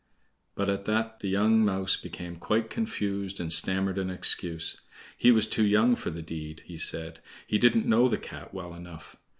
But 0.55 0.67
at 0.67 0.85
that 0.85 1.19
the 1.19 1.27
young 1.27 1.63
mouse 1.63 1.95
became 1.95 2.35
quite 2.35 2.71
confused 2.71 3.39
and 3.39 3.53
stammered 3.53 3.99
an 3.99 4.09
excuse. 4.09 4.81
He 5.15 5.29
was 5.29 5.45
too 5.45 5.63
young 5.63 5.95
for 5.95 6.09
the 6.09 6.23
deed, 6.23 6.63
he 6.65 6.79
said. 6.79 7.19
He 7.45 7.59
didn't 7.59 7.85
know 7.85 8.07
the 8.07 8.17
Cat 8.17 8.51
well 8.51 8.73
enough. 8.73 9.15